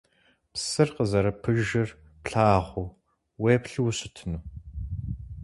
Псыр 0.53 0.89
къызэрыпыжыр 0.95 1.89
плъагъуу, 2.23 2.87
уеплъу 3.41 3.85
ущытыну? 3.89 4.41